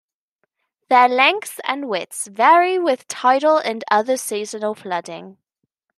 Their 0.89 1.07
lengths 1.07 1.59
and 1.63 1.87
widths 1.87 2.25
vary 2.25 2.79
with 2.79 3.07
tidal 3.07 3.59
and 3.59 3.83
other 3.91 4.17
seasonal 4.17 4.73
flooding. 4.73 5.37